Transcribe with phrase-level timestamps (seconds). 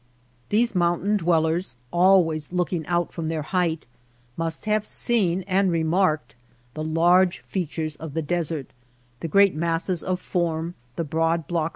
[0.49, 3.85] These mountain dwellers, always looking out from their height,
[4.35, 6.35] must have seen and re marked
[6.73, 8.73] the large features of the desert—
[9.19, 11.69] the great masses of form, the broad blocks of color.